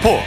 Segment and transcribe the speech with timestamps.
[0.00, 0.24] 스포츠.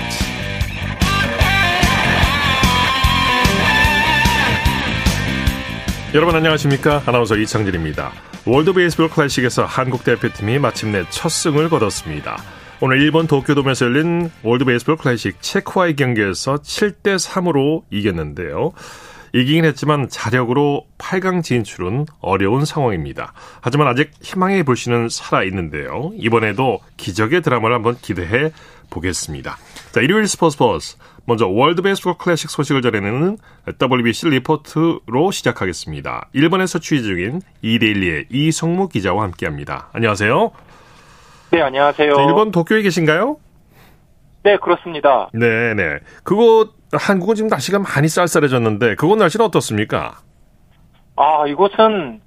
[6.13, 7.01] 여러분 안녕하십니까?
[7.07, 8.11] 아나운서 이창진입니다.
[8.45, 12.37] 월드 베이스볼 클래식에서 한국 대표팀이 마침내 첫 승을 거뒀습니다.
[12.81, 18.73] 오늘 일본 도쿄돔에서 열린 월드 베이스볼 클래식 체코와의 경기에서 7대 3으로 이겼는데요.
[19.35, 23.33] 이기긴 했지만 자력으로 8강 진출은 어려운 상황입니다.
[23.61, 26.11] 하지만 아직 희망의 불씨는 살아 있는데요.
[26.15, 28.51] 이번에도 기적의 드라마를 한번 기대해
[28.93, 29.57] 보겠습니다.
[29.91, 30.97] 자, 일요일 스포츠 버스.
[31.25, 33.37] 먼저 월드 베이스볼 클래식 소식을 전해내는
[33.81, 36.29] WBC 리포트로 시작하겠습니다.
[36.33, 39.89] 일본에서 취재 중인 이데일리의 이석무 기자와 함께합니다.
[39.93, 40.51] 안녕하세요.
[41.51, 42.13] 네, 안녕하세요.
[42.13, 43.37] 자, 일본 도쿄에 계신가요?
[44.43, 45.29] 네, 그렇습니다.
[45.33, 45.99] 네, 네.
[46.23, 50.17] 그곳 한국은 지금 날씨가 많이 쌀쌀해졌는데 그곳 날씨는 어떻습니까?
[51.15, 52.21] 아, 이곳은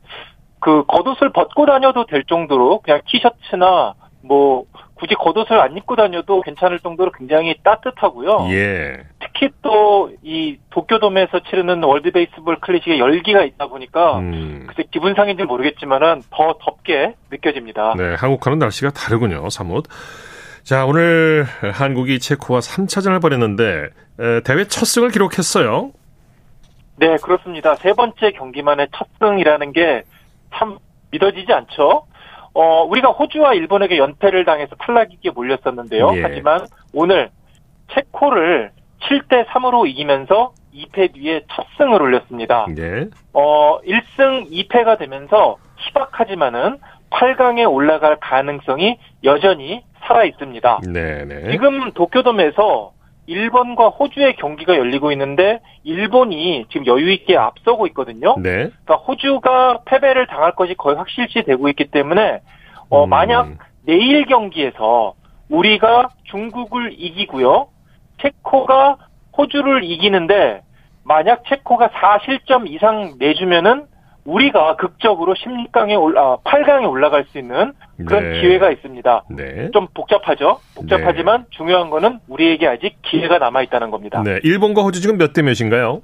[0.61, 4.65] 그 겉옷을 벗고 다녀도 될 정도로 그냥 티셔츠나 뭐
[4.97, 8.49] 굳이 겉옷을 안 입고 다녀도 괜찮을 정도로 굉장히 따뜻하고요.
[8.51, 8.97] 예.
[9.21, 14.65] 특히 또 이 도쿄돔에서 치르는 월드 베이스볼 클래식의 열기가 있다 보니까 음.
[14.67, 17.95] 글쎄 기분 상인지 모르겠지만은 더 덥게 느껴집니다.
[17.97, 19.85] 네, 한국과는 날씨가 다르군요, 사뭇.
[20.65, 21.45] 자, 오늘
[21.75, 23.89] 한국이 체코와 3차전을 벌였는데
[24.21, 25.93] 에, 대회 첫 승을 기록했어요.
[26.97, 27.75] 네, 그렇습니다.
[27.77, 30.03] 세 번째 경기만의 첫 승이라는 게
[30.55, 30.79] 참
[31.11, 32.07] 믿어지지 않죠?
[32.57, 36.13] 어, 우리가 호주와 일본에게 연패를 당해서 탈락이기에 몰렸었는데요.
[36.17, 36.23] 예.
[36.23, 37.29] 하지만 오늘
[37.93, 38.71] 체코를
[39.03, 42.67] 7대 3으로 이기면서 2패 뒤에 첫 승을 올렸습니다.
[42.75, 43.09] 네.
[43.35, 46.79] 어, 1승 2패가 되면서 희박하지만은
[47.11, 50.81] 8강에 올라갈 가능성이 여전히 살아 있습니다.
[50.91, 51.51] 네, 네.
[51.51, 52.93] 지금 도쿄돔에서
[53.27, 58.37] 일본과 호주의 경기가 열리고 있는데 일본이 지금 여유 있게 앞서고 있거든요.
[58.39, 58.71] 네.
[58.85, 62.41] 그러니까 호주가 패배를 당할 것이 거의 확실시 되고 있기 때문에
[62.89, 63.11] 어, 음.
[63.11, 65.15] 만약 내일 경기에서
[65.49, 67.69] 우리가 중국을 이기고요.
[68.23, 68.97] 체코가
[69.37, 70.63] 호주를 이기는데
[71.05, 73.87] 만약 체코가 4실점 이상 내주면은
[74.27, 77.73] 우리가 극적으로 16강에 올라 8강에 올라갈 수 있는
[78.07, 78.41] 그런 네.
[78.41, 79.25] 기회가 있습니다.
[79.31, 79.71] 네.
[79.73, 80.59] 좀 복잡하죠.
[80.75, 84.23] 복잡하지만 중요한 거는 우리에게 아직 기회가 남아 있다는 겁니다.
[84.25, 84.41] 네.
[84.43, 86.03] 일본과 호주 지금 몇 대 몇인가요?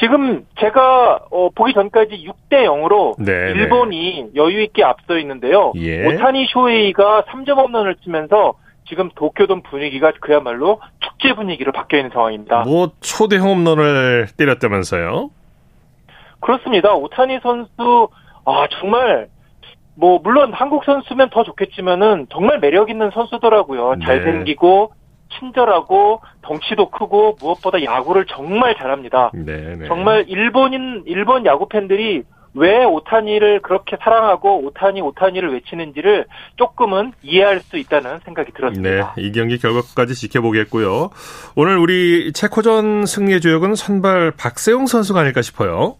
[0.00, 5.72] 지금 제가 어, 보기 전까지 6대 0으로 네, 일본이 여유 있게 앞서 있는데요.
[5.76, 6.06] 예.
[6.06, 8.54] 오타니 쇼헤이가 3점 홈런을 치면서
[8.88, 12.60] 지금 도쿄돔 분위기가 그야말로 축제 분위기로 바뀌어 있는 상황입니다.
[12.64, 15.30] 뭐 초대 홈런을 때렸다면서요?
[16.40, 16.94] 그렇습니다.
[16.94, 18.08] 오타니 선수
[18.44, 19.28] 아 정말
[19.94, 23.96] 뭐 물론 한국 선수면 더 좋겠지만은 정말 매력 있는 선수더라고요.
[23.96, 24.06] 네.
[24.06, 24.92] 잘생기고
[25.38, 29.30] 친절하고 덩치도 크고 무엇보다 야구를 정말 잘합니다.
[29.34, 29.86] 네, 네.
[29.88, 32.22] 정말 일본인 일본 야구 팬들이
[32.54, 36.26] 왜 오타니를 그렇게 사랑하고 오타니 오타니를 외치는지를
[36.56, 39.14] 조금은 이해할 수 있다는 생각이 네, 들었습니다.
[39.18, 41.10] 이 경기 결과까지 지켜보겠고요.
[41.56, 45.96] 오늘 우리 체코전 승리의 주역은 선발 박세용 선수가 아닐까 싶어요.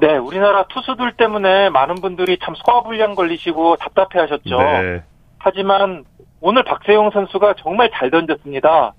[0.00, 4.58] 네, 우리나라 투수들 때문에 많은 분들이 참 소화불량 걸리시고 답답해하셨죠.
[4.58, 5.02] 네.
[5.38, 6.04] 하지만
[6.40, 8.94] 오늘 박세용 선수가 정말 잘 던졌습니다.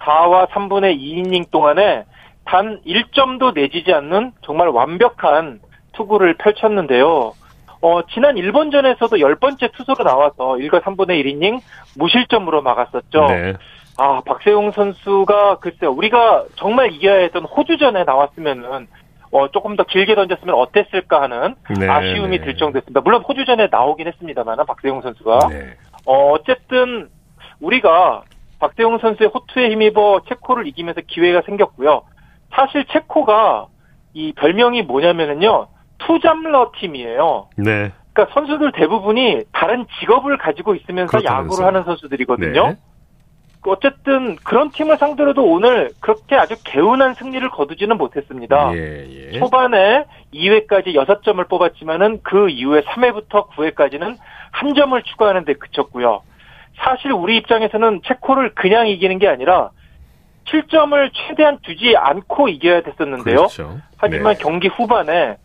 [0.00, 2.04] 4와 3분의 2이닝 동안에
[2.44, 5.60] 단 1점도 내지지 않는 정말 완벽한
[5.92, 7.32] 투구를 펼쳤는데요.
[7.80, 11.60] 어, 지난 일본전에서도 10번째 투수로 나와서 1과 3분의 1이닝
[11.96, 13.26] 무실점으로 막았었죠.
[13.28, 13.54] 네.
[13.98, 15.90] 아, 박세용 선수가 글쎄요.
[15.92, 18.86] 우리가 정말 이겨야 했던 호주전에 나왔으면은
[19.32, 22.44] 어, 조금 더 길게 던졌으면 어땠을까 하는 네, 아쉬움이 네.
[22.44, 23.00] 들 정도였습니다.
[23.00, 25.76] 물론 호주전에 나오긴 했습니다만 박세용 선수가 네.
[26.04, 27.08] 어, 어쨌든
[27.60, 28.22] 우리가
[28.60, 32.02] 박세용 선수의 호투에 힘입어 체코를 이기면서 기회가 생겼고요.
[32.54, 33.66] 사실 체코가
[34.12, 35.68] 이 별명이 뭐냐면은요.
[35.98, 37.48] 투잡러 팀이에요.
[37.56, 37.90] 네.
[38.12, 41.44] 그러니까 선수들 대부분이 다른 직업을 가지고 있으면서 그렇다면서요.
[41.44, 42.66] 야구를 하는 선수들이거든요.
[42.68, 42.76] 네.
[43.64, 48.72] 어쨌든 그런 팀을 상대로도 오늘 그렇게 아주 개운한 승리를 거두지는 못했습니다.
[48.74, 49.38] 예, 예.
[49.38, 50.04] 초반에
[50.34, 54.16] 2회까지 6점을 뽑았지만은 그 이후에 3회부터 9회까지는
[54.50, 56.22] 한 점을 추가하는 데 그쳤고요.
[56.78, 59.70] 사실 우리 입장에서는 체코를 그냥 이기는 게 아니라
[60.46, 63.36] 7점을 최대한 두지 않고 이겨야 됐었는데요.
[63.36, 63.78] 그렇죠.
[63.96, 64.42] 하지만 네.
[64.42, 65.36] 경기 후반에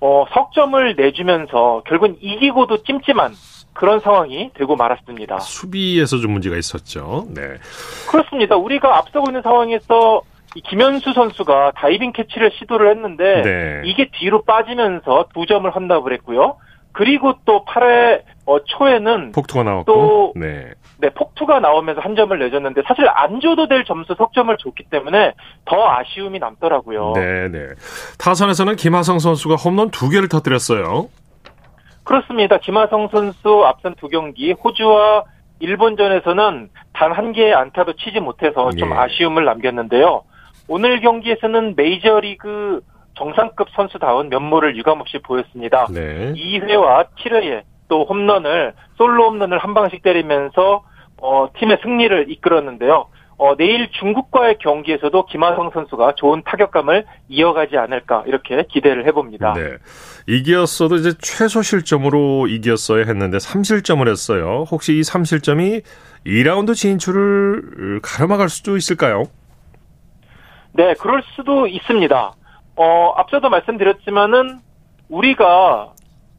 [0.00, 3.32] 어, 석점을 내주면서 결국은 이기고도 찜찜한
[3.76, 5.38] 그런 상황이 되고 말았습니다.
[5.40, 7.26] 수비에서 좀 문제가 있었죠.
[7.34, 7.42] 네.
[8.10, 8.56] 그렇습니다.
[8.56, 10.22] 우리가 앞서고 있는 상황에서
[10.54, 13.82] 이 김현수 선수가 다이빙 캐치를 시도를 했는데 네.
[13.84, 16.56] 이게 뒤로 빠지면서 두 점을 헌납을 했고요.
[16.92, 19.84] 그리고 또 8회 어, 초에는 폭투가 나왔고.
[19.84, 20.70] 또- 네.
[20.98, 25.32] 네, 폭투가 나오면서 한 점을 내줬는데 사실 안 줘도 될 점수 석점을 줬기 때문에
[25.66, 27.12] 더 아쉬움이 남더라고요.
[27.14, 27.58] 네, 네.
[28.18, 31.08] 타선에서는 김하성 선수가 홈런 두 개를 터뜨렸어요.
[32.06, 32.58] 그렇습니다.
[32.58, 35.24] 김하성 선수 앞선 두 경기 호주와
[35.58, 38.94] 일본전에서는 단 한 개의 안타도 치지 못해서 좀 예.
[38.94, 40.22] 아쉬움을 남겼는데요.
[40.68, 42.80] 오늘 경기에서는 메이저리그
[43.14, 45.86] 정상급 선수다운 면모를 유감없이 보였습니다.
[45.90, 46.32] 네.
[46.34, 50.84] 2회와 7회에 또 홈런을 솔로 홈런을 한 방씩 때리면서
[51.20, 53.06] 어, 팀의 승리를 이끌었는데요.
[53.38, 59.52] 어, 내일 중국과의 경기에서도 김하성 선수가 좋은 타격감을 이어가지 않을까 이렇게 기대를 해봅니다.
[59.52, 59.76] 네.
[60.26, 64.64] 이겼어도 이제 최소 실점으로 이겼어야 했는데 3실점을 했어요.
[64.70, 65.82] 혹시 이 3실점이
[66.26, 69.24] 2라운드 진출을 가로막을 수도 있을까요?
[70.72, 72.32] 네, 그럴 수도 있습니다.
[72.76, 74.60] 어, 앞서도 말씀드렸지만은
[75.08, 75.92] 우리가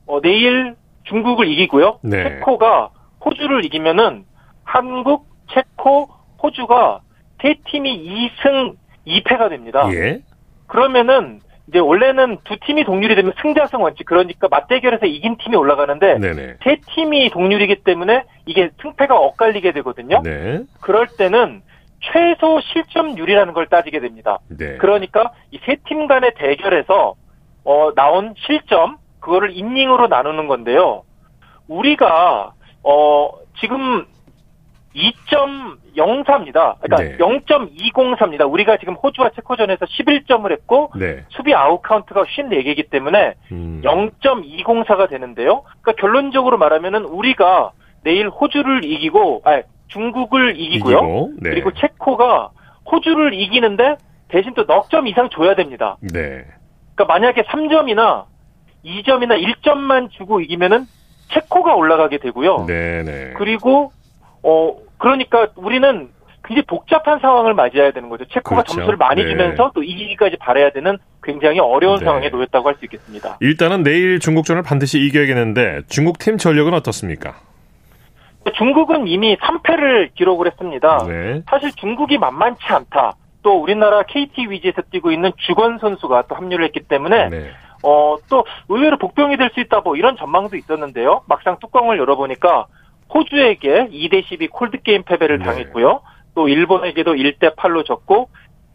[0.08, 2.00] 어, 내일 중국을 이기고요.
[2.02, 2.24] 네.
[2.24, 2.90] 체코가
[3.24, 4.26] 호주를 이기면은
[4.64, 6.10] 한국, 체코,
[6.42, 7.02] 호주가
[7.42, 8.76] 세 팀이 2승
[9.08, 9.88] 2패가 됩니다.
[9.94, 10.20] 예.
[10.68, 16.56] 그러면은 이제 원래는 두 팀이 동률이 되면 승자승 원칙 그러니까 맞대결에서 이긴 팀이 올라가는데 네네.
[16.64, 20.22] 세 팀이 동률이기 때문에 이게 승패가 엇갈리게 되거든요.
[20.24, 20.62] 네.
[20.82, 21.62] 그럴 때는
[22.00, 24.40] 최소 실점률이라는 걸 따지게 됩니다.
[24.50, 24.78] 네.
[24.78, 27.16] 그러니까 이 세 팀 간의 대결에서
[27.66, 31.04] 어, 나온 실점 그거를 이닝으로 나누는 건데요.
[31.68, 32.54] 우리가
[32.84, 33.30] 어,
[33.60, 34.06] 지금
[34.96, 36.76] 2.03입니다.
[36.82, 37.18] 그러니까 네.
[37.18, 38.52] 0.203입니다.
[38.52, 41.24] 우리가 지금 호주와 체코전에서 11점을 했고 네.
[41.30, 43.82] 수비 아웃 카운트가 54개이기 때문에 음.
[43.84, 45.64] 0.204가 되는데요.
[45.82, 47.72] 그러니까 결론적으로 말하면은 우리가
[48.04, 50.98] 내일 호주를 이기고 아니, 중국을 이기고요.
[50.98, 51.50] 이기고, 네.
[51.52, 52.50] 그리고 체코가
[52.92, 53.96] 호주를 이기는데
[54.30, 55.98] 대신 또 넉 점 이상 줘야 됩니다.
[56.02, 56.46] 네.
[56.96, 58.26] 그러니까 만약에 3점이나
[58.86, 60.86] 2점이나 1점만 주고 이기면은
[61.30, 62.66] 체코가 올라가게 되고요.
[62.68, 63.34] 네네.
[63.38, 63.92] 그리고
[64.44, 66.10] 어 그러니까 우리는
[66.44, 68.24] 굉장히 복잡한 상황을 맞이해야 되는 거죠.
[68.26, 68.74] 체코가 그렇죠.
[68.76, 69.30] 점수를 많이 네.
[69.30, 72.06] 주면서 또 이기기까지 바라야 되는 굉장히 어려운 네.
[72.06, 73.38] 상황에 놓였다고 할 수 있겠습니다.
[73.42, 77.36] 일단은 내일 중국전을 반드시 이겨야겠는데 중국 팀 전력은 어떻습니까?
[78.56, 81.06] 중국은 이미 3패를 기록을 했습니다.
[81.08, 81.42] 네.
[81.50, 83.14] 사실 중국이 만만치 않다.
[83.44, 87.50] 또 우리나라 KT 위즈에서 뛰고 있는 주건 선수가 또 합류를 했기 때문에 네.
[87.84, 91.24] 어, 또 의외로 복병이 될 수 있다 뭐 이런 전망도 있었는데요.
[91.28, 92.68] 막상 뚜껑을 열어보니까
[93.14, 95.46] 호주에게 2대 12 콜드 게임 패배를 네.
[95.46, 96.02] 당했고요.
[96.36, 98.30] 또 일본에게도 1대 8로 졌고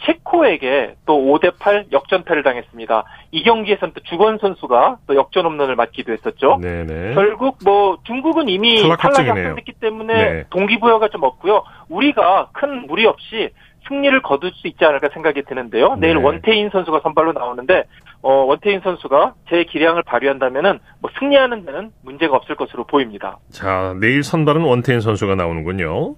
[0.04, 3.04] 체코에게 또 5대 8 역전패를 당했습니다.
[3.30, 6.58] 이 경기에서는 또 주건 선수가 또 역전 홈런을 맞기도 했었죠.
[6.60, 7.14] 네네.
[7.14, 9.28] 결국 뭐 중국은 이미 탈락 탈락이.
[9.28, 10.44] 확정됐기 때문에 네.
[10.50, 11.62] 동기부여가 좀 없고요.
[11.88, 13.50] 우리가 큰 무리 없이
[13.88, 15.96] 승리를 거둘 수 있지 않을까 생각이 드는데요.
[15.96, 16.22] 내일 네.
[16.22, 17.84] 원태인 선수가 선발로 나오는데
[18.22, 23.38] 어, 원태인 선수가 제 기량을 발휘한다면은 뭐 승리하는 데는 문제가 없을 것으로 보입니다.
[23.50, 26.14] 자, 내일 선발은 원태인 선수가 나오는군요.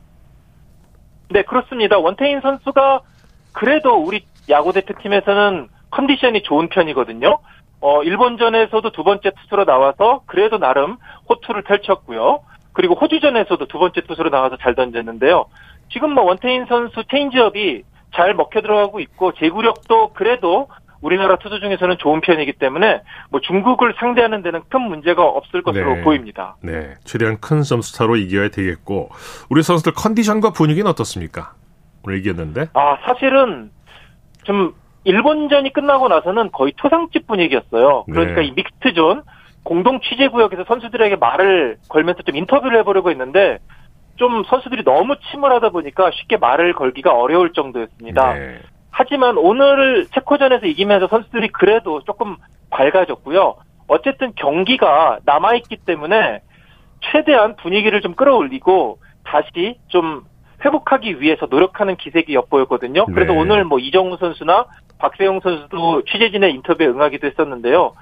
[1.31, 1.99] 네, 그렇습니다.
[1.99, 3.01] 원태인 선수가
[3.53, 7.39] 그래도 우리 야구 대표팀에서는 컨디션이 좋은 편이거든요.
[7.81, 10.97] 어, 일본전에서도 두 번째 투수로 나와서 그래도 나름
[11.29, 12.41] 호투를 펼쳤고요.
[12.73, 15.47] 그리고 호주전에서도 두 번째 투수로 나와서 잘 던졌는데요.
[15.91, 17.83] 지금 뭐 원태인 선수 체인지업이
[18.15, 20.69] 잘 먹혀 들어가고 있고 제구력도 그래도
[21.05, 26.03] 우리나라 투수 중에서는 좋은 편이기 때문에 뭐 중국을 상대하는 데는 큰 문제가 없을 것으로 네.
[26.03, 26.57] 보입니다.
[26.63, 26.95] 네.
[27.05, 29.11] 최대한 큰 점수 차로 이겨야 되겠고
[29.51, 31.53] 우리 선수들 컨디션과 분위기는 어떻습니까?
[32.05, 32.69] 오늘 이겼는데.
[32.73, 33.71] 아, 사실은
[34.45, 34.75] 좀
[35.05, 38.05] 일본전이 끝나고 나서는 거의 초상집 분위기였어요.
[38.11, 38.47] 그러니까 네.
[38.47, 39.23] 이 믹스트존
[39.63, 43.59] 공동 취재 구역에서 선수들에게 말을 걸면서 좀 인터뷰를 해보려고 했는데
[44.17, 48.35] 좀 선수들이 너무 침울하다 보니까 쉽게 말을 걸기가 어려울 정도였습니다.
[48.35, 48.61] 네.
[48.97, 52.37] 하지만 오늘 체코전에서 이기면서 선수들이 그래도 조금
[52.71, 53.57] 밝아졌고요.
[53.89, 56.41] 어쨌든 경기가 남아있기 때문에
[57.01, 60.23] 최대한 분위기를 좀 끌어올리고 다시 좀
[60.65, 63.07] 회복하기 위해서 노력하는 기색이 엿보였거든요.
[63.07, 63.39] 그래서 네.
[63.39, 64.67] 오늘 뭐 이정우 선수나
[64.99, 67.95] 박세용 선수도 취재진의 인터뷰에 응하기도 했었는데요.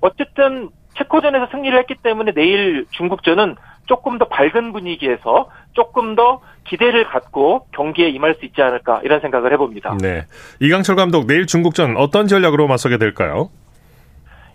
[0.00, 7.66] 어쨌든 체코전에서 승리를 했기 때문에 내일 중국전은 조금 더 밝은 분위기에서 조금 더 기대를 갖고
[7.72, 9.96] 경기에 임할 수 있지 않을까 이런 생각을 해봅니다.
[10.00, 10.24] 네.
[10.60, 13.50] 이강철 감독 내일 중국전 어떤 전략으로 맞서게 될까요?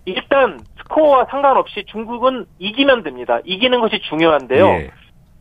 [0.05, 3.39] 일단 스코어와 상관없이 중국은 이기면 됩니다.
[3.45, 4.67] 이기는 것이 중요한데요.
[4.67, 4.91] 예.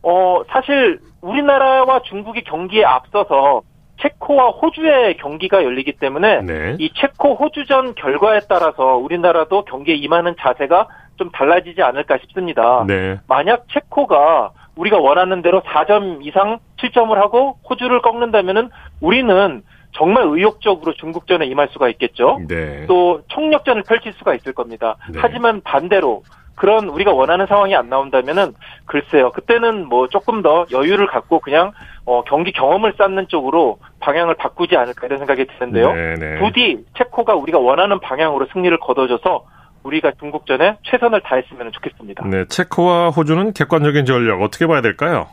[0.03, 3.61] 어, 사실 우리나라와 중국의 경기에 앞서서
[4.01, 6.75] 체코와 호주의 경기가 열리기 때문에 네.
[6.79, 12.83] 이 체코 호주전 결과에 따라서 우리나라도 경기에 임하는 자세가 좀 달라지지 않을까 싶습니다.
[12.87, 13.19] 네.
[13.27, 19.61] 만약 체코가 우리가 원하는 대로 4점 이상 7점을 하고 호주를 꺾는다면은 우리는
[19.93, 22.39] 정말 의욕적으로 중국전에 임할 수가 있겠죠.
[22.47, 22.85] 네.
[22.87, 24.95] 또 총력전을 펼칠 수가 있을 겁니다.
[25.11, 25.19] 네.
[25.21, 26.23] 하지만 반대로
[26.55, 28.53] 그런 우리가 원하는 상황이 안 나온다면은
[28.85, 29.31] 글쎄요.
[29.31, 31.71] 그때는 뭐 조금 더 여유를 갖고 그냥
[32.05, 35.93] 어, 경기 경험을 쌓는 쪽으로 방향을 바꾸지 않을까 이런 생각이 드는데요.
[35.93, 36.39] 네, 네.
[36.39, 39.45] 부디 체코가 우리가 원하는 방향으로 승리를 거둬줘서
[39.83, 42.25] 우리가 중국전에 최선을 다했으면 좋겠습니다.
[42.27, 45.27] 네, 체코와 호주는 객관적인 전력 어떻게 봐야 될까요?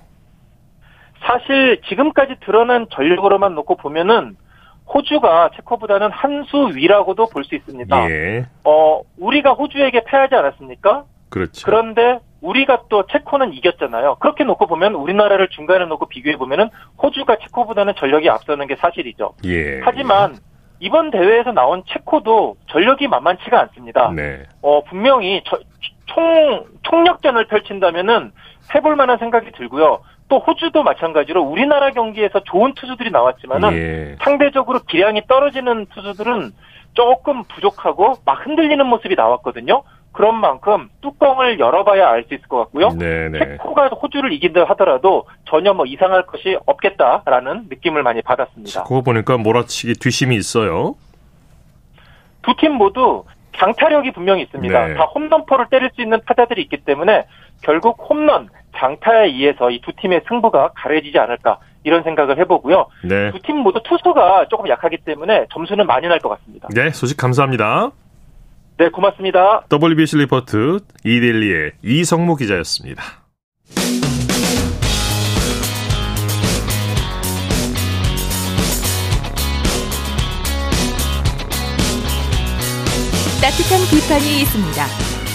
[1.20, 4.36] 사실 지금까지 드러난 전력으로만 놓고 보면은
[4.86, 8.10] 호주가 체코보다는 한 수 위라고도 볼 수 있습니다.
[8.10, 8.46] 예.
[8.64, 11.04] 어, 우리가 호주에게 패하지 않았습니까?
[11.28, 11.66] 그렇죠.
[11.66, 14.16] 그런데 우리가 또 체코는 이겼잖아요.
[14.20, 16.68] 그렇게 놓고 보면 우리나라를 중간에 놓고 비교해 보면은
[17.02, 19.34] 호주가 체코보다는 전력이 앞서는 게 사실이죠.
[19.44, 19.80] 예.
[19.82, 20.36] 하지만
[20.80, 24.12] 이번 대회에서 나온 체코도 전력이 만만치가 않습니다.
[24.14, 24.44] 네.
[24.62, 25.58] 어, 분명히 저-
[26.06, 28.32] 총, 총력전을 펼친다면은
[28.74, 30.00] 해볼 만한 생각이 들고요.
[30.28, 34.16] 또 호주도 마찬가지로 우리나라 경기에서 좋은 투수들이 나왔지만은 예.
[34.22, 36.52] 상대적으로 기량이 떨어지는 투수들은
[36.94, 39.82] 조금 부족하고 막 흔들리는 모습이 나왔거든요.
[40.12, 42.88] 그런 만큼 뚜껑을 열어봐야 알 수 있을 것 같고요.
[42.90, 43.38] 네, 네.
[43.38, 48.82] 체코가 호주를 이긴다 하더라도 전혀 뭐 이상할 것이 없겠다라는 느낌을 많이 받았습니다.
[48.84, 50.94] 그거 보니까 몰아치기 뒷심이 있어요.
[52.42, 53.24] 두 팀 모두
[53.56, 54.86] 장타력이 분명히 있습니다.
[54.88, 54.94] 네.
[54.94, 57.26] 다 홈런포를 때릴 수 있는 타자들이 있기 때문에
[57.62, 62.86] 결국 홈런, 장타에 의해서 이 두 팀의 승부가 가려지지 않을까 이런 생각을 해보고요.
[63.04, 63.30] 네.
[63.32, 66.68] 두 팀 모두 투수가 조금 약하기 때문에 점수는 많이 날 것 같습니다.
[66.74, 67.90] 네, 소식 감사합니다.
[68.78, 69.64] 네, 고맙습니다.
[69.72, 73.02] WBC 리포트 이데일리의 이성무 기자였습니다.
[83.42, 84.86] 따뜻한 비판이 있습니다.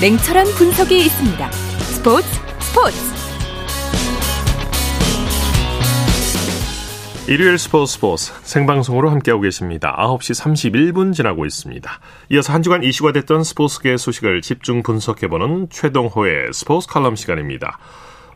[0.01, 1.51] 냉철한 분석이 있습니다.
[1.51, 2.27] 스포츠
[2.61, 3.12] 스포츠
[7.25, 9.95] 일요일 스포츠 스포츠 생방송으로 함께하고 계십니다.
[9.97, 11.99] 9시 31분 지나고 있습니다.
[12.31, 17.79] 이어서 한 주간 이슈가 됐던 스포츠계 소식을 집중 분석해보는 최동호의 스포츠 칼럼 시간입니다.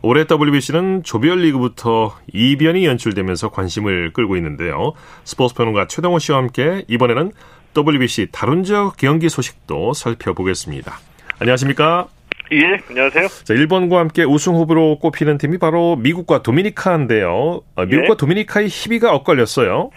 [0.00, 4.94] 올해 WBC는 조별리그부터 이변이 연출되면서 관심을 끌고 있는데요.
[5.22, 7.32] 스포츠 평론가 최동호 씨와 함께 이번에는
[7.76, 10.98] WBC 다른 지역 경기 소식도 살펴보겠습니다.
[11.40, 12.08] 안녕하십니까?
[12.52, 13.28] 예, 안녕하세요.
[13.44, 17.60] 자, 일본과 함께 우승 후보로 꼽히는 팀이 바로 미국과 도미니카인데요.
[17.76, 18.16] 어, 미국과 예.
[18.18, 19.90] 도미니카의 희비가 엇갈렸어요.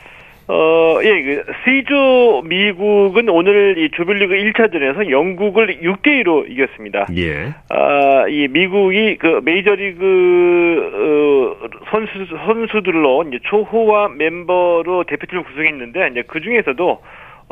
[0.47, 7.07] 어, 예, 그, C조 미국은 오늘 이 조별리그 1차전에서 영국을 6대2로 이겼습니다.
[7.15, 7.53] 예.
[7.69, 12.11] 아, 이 미국이 그 메이저리그, 어, 선수,
[12.45, 17.01] 선수들로 이제 초호화 멤버로 대표팀을 구성했는데, 이제 그 중에서도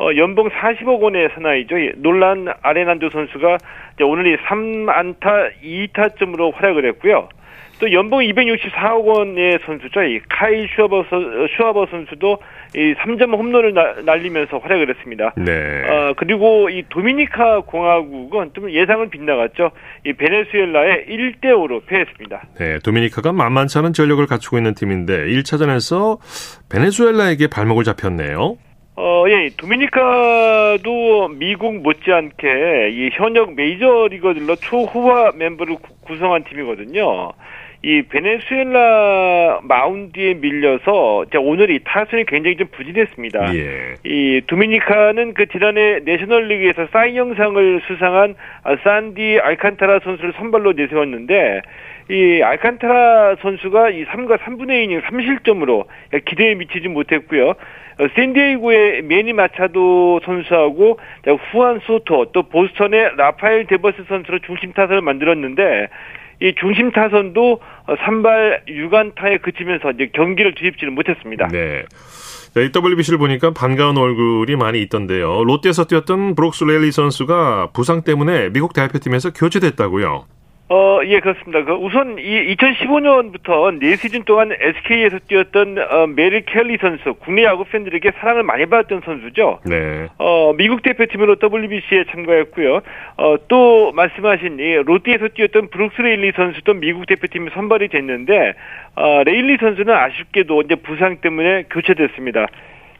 [0.00, 1.76] 어, 연봉 40억 원의 사나이죠.
[1.78, 3.58] 이 놀란 아레난도 선수가
[4.02, 7.28] 오늘 이 3안타 2타점으로 활약을 했고요.
[7.80, 10.02] 또 연봉 264억 원의 선수죠.
[10.02, 12.38] 이 카이 슈아버, 선- 슈아버 선수도
[12.74, 15.32] 이 3점 홈런을 나- 날리면서 활약을 했습니다.
[15.36, 15.52] 네.
[15.88, 19.70] 어, 그리고 이 도미니카 공화국은 좀 예상을 빗나갔죠.
[20.06, 22.42] 이 베네수엘라에 1대 5로 패했습니다.
[22.58, 26.18] 네, 도미니카가 만만치 않은 전력을 갖추고 있는 팀인데 1차전에서
[26.70, 28.56] 베네수엘라에게 발목을 잡혔네요.
[29.02, 37.32] 어, 예, 도미니카도 미국 못지않게 이 현역 메이저 리거들로 초호화 멤버를 구- 구성한 팀이거든요.
[37.82, 43.54] 이 베네수엘라 마운드에 밀려서 오늘 이 타선이 굉장히 좀 부진했습니다.
[43.56, 43.94] 예.
[44.04, 51.62] 이 도미니카는 그 지난해 내셔널리그에서 사이 영상을 수상한 아, 산디 알칸타라 선수를 선발로 내세웠는데
[52.10, 55.86] 이 알칸타라 선수가 이 3과 3분의 2이닝 3실점으로
[56.24, 57.50] 기대에 미치지 못했고요.
[57.50, 65.02] 어, 샌디에이고의 매니 마차도 선수하고 자, 후안 소토 또 보스턴의 라파엘 데버스 선수로 중심 타선을
[65.02, 65.88] 만들었는데
[66.40, 71.46] 이 중심 타선도 어, 산발 6안타에 그치면서 이제 경기를 뒤집지는 못했습니다.
[71.48, 71.84] 네.
[72.56, 75.44] WBC를 보니까 반가운 얼굴이 많이 있던데요.
[75.44, 80.24] 롯데에서 뛰었던 브룩스 레일리 선수가 부상 때문에 미국 대표팀에서 교체됐다고요.
[80.72, 81.64] 어, 예, 그렇습니다.
[81.64, 88.12] 그 우선 이 2015년부터 4시즌 동안 SK에서 뛰었던 어, 메릴 켈리 선수, 국내 야구 팬들에게
[88.20, 89.58] 사랑을 많이 받았던 선수죠.
[89.66, 90.06] 네.
[90.18, 92.82] 어, 미국 대표팀으로 WBC에 참가했고요.
[93.16, 98.52] 어, 또 말씀하신 이 롯데에서 뛰었던 브룩스 레일리 선수도 미국 대표팀에 선발이 됐는데
[98.94, 102.46] 어, 레일리 선수는 아쉽게도 이제 부상 때문에 교체됐습니다.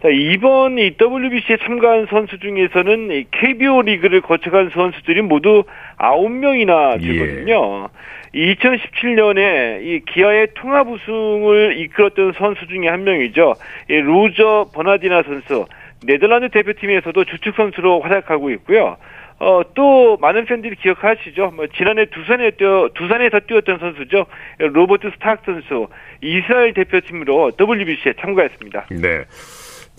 [0.03, 5.65] 자, 이번 이 WBC에 참가한 선수 중에서는 이 KBO 리그를 거쳐간 선수들이 모두
[5.99, 7.13] 9명이나 예.
[7.13, 7.89] 되거든요.
[8.35, 13.55] 2017년에 이 기아의 통합 우승을 이끌었던 선수 중에 한 명이죠.
[13.91, 15.67] 이 로저 버나디나 선수.
[16.07, 18.97] 네덜란드 대표팀에서도 주축 선수로 활약하고 있고요.
[19.39, 21.53] 어, 또 많은 팬들이 기억하시죠.
[21.55, 24.27] 뭐 지난해 두산에 뛰어 두산에서 뛰었던 선수죠.
[24.59, 25.89] 로버트 스탁 선수
[26.23, 28.87] 이스라엘 대표팀으로 WBC에 참가했습니다.
[28.91, 29.25] 네.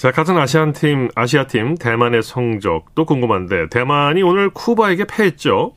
[0.02, 5.74] 자, 같은 아시안 팀, 아시아 팀 대만의 성적도 궁금한데 대만이 오늘 쿠바에게 패했죠.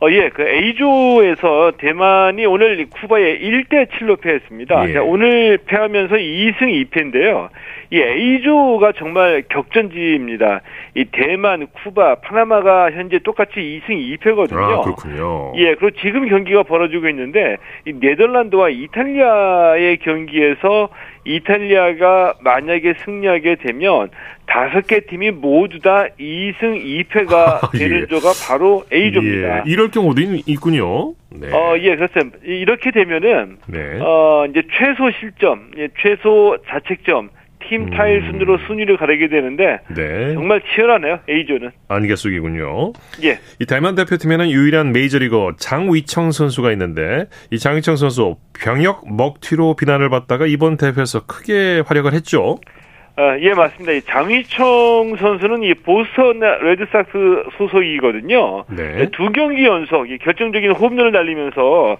[0.00, 4.88] 어, 예, 그 A조에서 대만이 오늘 쿠바에 1대 7로 패했습니다.
[4.88, 4.92] 예.
[4.94, 7.50] 자, 오늘 패하면서 2승 2패인데요.
[7.90, 10.60] 이 A조가 정말 격전지입니다.
[10.94, 14.56] 이 대만, 쿠바, 파나마가 현재 똑같이 2승 2패거든요.
[14.56, 15.52] 아, 그렇군요.
[15.56, 20.90] 예, 그리고 지금 경기가 벌어지고 있는데 이 네덜란드와 이탈리아의 경기에서
[21.28, 24.08] 이탈리아가 만약에 승리하게 되면
[24.46, 27.78] 다섯 개 팀이 모두 다 2승 2패가 예.
[27.78, 29.58] 되는 조가 바로 A조입니다.
[29.58, 31.12] 예, 이럴 경우도 있, 있군요.
[31.30, 31.52] 네.
[31.52, 32.38] 어, 예, 그렇습니다.
[32.46, 33.98] 이- 이렇게 되면은 네.
[34.00, 37.28] 어, 이제 최소 실점, 예, 최소 자책점,
[37.68, 38.32] 팀 타율 음.
[38.32, 40.34] 순으로 순위를 가리게 되는데 네.
[40.34, 41.20] 정말 치열하네요.
[41.28, 41.70] A조는.
[41.88, 42.92] 안개 속이군요.
[43.24, 43.38] 예.
[43.60, 50.46] 이 대만 대표팀에는 유일한 메이저리거 장위청 선수가 있는데 이 장위청 선수 병역 먹튀로 비난을 받다가
[50.46, 52.58] 이번 대회에서 크게 활약을 했죠.
[53.18, 53.92] 어, 예, 맞습니다.
[53.92, 58.64] 이 장위청 선수는 이 보스턴 레드삭스 소속이거든요.
[58.68, 59.08] 네.
[59.10, 61.96] 두 경기 연속 이 결정적인 홈런을 날리면서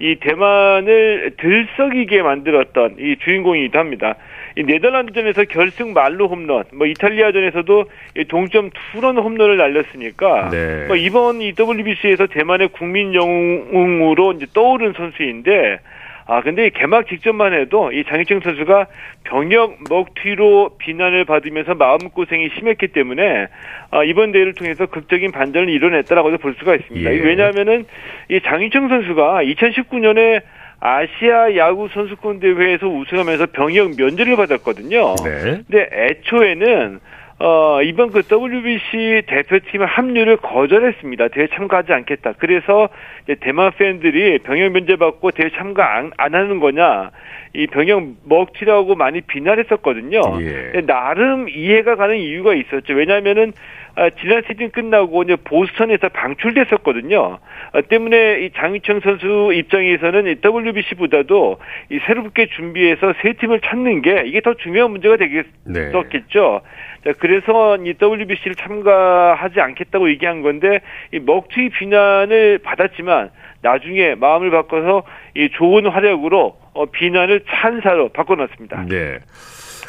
[0.00, 4.16] 이 대만을 들썩이게 만들었던 이 주인공이기도 합니다.
[4.56, 7.84] 이 네덜란드전에서 결승 말로 홈런, 뭐 이탈리아전에서도
[8.16, 10.86] 이 동점 투런 홈런을 날렸으니까 네.
[10.86, 15.80] 뭐 이번 이 WBC에서 대만의 국민 영웅으로 이제 떠오른 선수인데
[16.26, 18.86] 아 근데 이 개막 직전만 해도 이 장희청 선수가
[19.24, 23.48] 병역 먹튀로 비난을 받으면서 마음 고생이 심했기 때문에
[23.90, 27.12] 아, 이번 대회를 통해서 극적인 반전을 이뤄냈다라고도 볼 수가 있습니다.
[27.12, 27.18] 예.
[27.18, 27.86] 왜냐하면은
[28.30, 30.42] 이 장희청 선수가 2019년에
[30.84, 35.14] 아시아 야구 선수권 대회에서 우승하면서 병역 면제를 받았거든요.
[35.22, 35.62] 네.
[35.68, 36.98] 근데 애초에는
[37.44, 41.28] 어, 이번 그 WBC 대표팀 합류를 거절했습니다.
[41.28, 42.34] 대회 참가하지 않겠다.
[42.38, 42.88] 그래서
[43.24, 47.10] 이제 대만 팬들이 병역 면제 받고 대회 참가 안, 안 하는 거냐.
[47.54, 50.20] 이 병역 먹튀라고 많이 비난했었거든요.
[50.40, 50.80] 예.
[50.86, 52.94] 나름 이해가 가는 이유가 있었죠.
[52.94, 53.52] 왜냐하면은
[53.94, 57.38] 아, 지난 시즌 끝나고 이제 보스턴에서 방출됐었거든요.
[57.72, 61.58] 아, 때문에 이 장희청 선수 입장에서는 이 WBC보다도
[61.90, 66.62] 이 새롭게 준비해서 새 팀을 찾는 게 이게 더 중요한 문제가 되겠었겠죠.
[66.62, 66.68] 네.
[67.04, 70.80] 자, 그래서 이 WBC를 참가하지 않겠다고 얘기한 건데
[71.12, 73.30] 이 먹튀 비난을 받았지만
[73.62, 75.02] 나중에 마음을 바꿔서
[75.34, 78.86] 이 좋은 활약으로 어, 비난을 찬사로 바꿔놨습니다.
[78.88, 79.18] 네.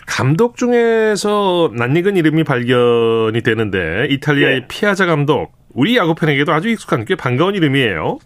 [0.08, 4.68] 감독 중에서 낯익은 이름이 발견이 되는데 이탈리아의 네.
[4.68, 8.20] 피아자 감독 우리 야구 팬에게도 아주 익숙한 꽤 반가운 이름이에요.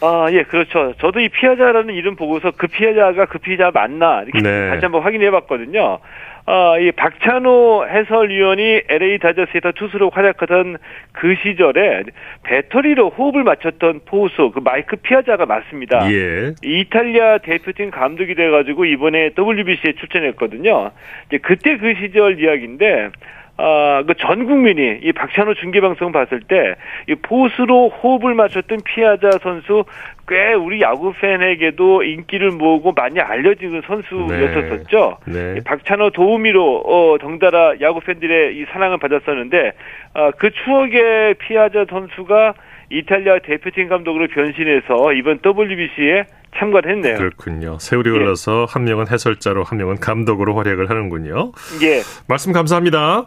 [0.00, 0.92] 아, 예, 그렇죠.
[1.00, 4.70] 저도 이 피아자라는 이름 보고서 그 피아자가 그 피아자 맞나 이렇게 네.
[4.70, 5.98] 다시 한번 확인해 봤거든요.
[6.46, 10.76] 아, 이 박찬호 해설위원이 LA 다저스에서 투수로 활약하던
[11.12, 12.02] 그 시절에
[12.42, 16.10] 배터리로 호흡을 맞췄던 포수 그 마이크 피아자가 맞습니다.
[16.12, 16.52] 예.
[16.62, 20.90] 이 이탈리아 대표팀 감독이 돼가지고 이번에 WBC에 출전했거든요.
[21.28, 23.08] 이제 그때 그 시절 이야기인데,
[23.56, 26.74] 아, 그 전 국민이 이 박찬호 중계방송 봤을 때,
[27.08, 29.84] 이 포수로 호흡을 맞췄던 피아자 선수,
[30.26, 35.18] 꽤 우리 야구 팬에게도 인기를 모으고 많이 알려진 선수였었었죠.
[35.26, 35.56] 네.
[35.58, 39.72] 이 박찬호 도우미로 어, 덩달아 야구 팬들의 이 사랑을 받았었는데
[40.14, 42.54] 아, 그 추억의 피아자 선수가
[42.90, 46.24] 이탈리아 대표팀 감독으로 변신해서 이번 WBC에
[46.56, 47.16] 참가를 했네요.
[47.16, 47.78] 그렇군요.
[47.78, 48.12] 세월이 예.
[48.12, 51.52] 흘러서 한 명은 해설자로 한 명은 감독으로 활약을 하는군요.
[51.82, 53.26] 예, 말씀 감사합니다.